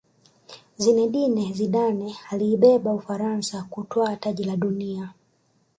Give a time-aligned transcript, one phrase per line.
[0.77, 5.13] zinedine zidane aliibeba ufaransa kutwaa taji la dunia